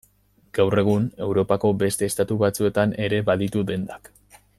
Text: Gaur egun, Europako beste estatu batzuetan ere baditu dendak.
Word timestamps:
Gaur 0.59 0.77
egun, 0.81 1.03
Europako 1.25 1.71
beste 1.83 2.09
estatu 2.13 2.39
batzuetan 2.45 2.97
ere 3.09 3.21
baditu 3.29 3.63
dendak. 3.73 4.11